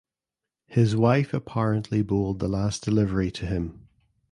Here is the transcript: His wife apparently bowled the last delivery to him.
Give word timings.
His 0.65 0.95
wife 0.95 1.31
apparently 1.31 2.01
bowled 2.01 2.39
the 2.39 2.47
last 2.47 2.83
delivery 2.83 3.29
to 3.33 3.45
him. 3.45 3.87